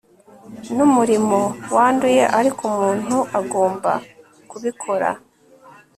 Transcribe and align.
ni 0.75 0.81
umurimo 0.87 1.39
wanduye, 1.75 2.23
ariko 2.39 2.59
umuntu 2.71 3.17
agomba 3.39 3.91
kubikora 4.49 5.09